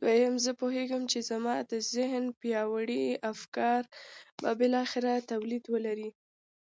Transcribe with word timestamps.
دويم 0.00 0.34
زه 0.44 0.52
پوهېږم 0.60 1.02
چې 1.12 1.18
زما 1.30 1.56
د 1.70 1.72
ذهن 1.94 2.24
پياوړي 2.40 3.04
افکار 3.32 3.82
به 4.40 4.50
بالاخره 4.60 5.12
توليد 5.30 5.64
ولري. 5.74 6.10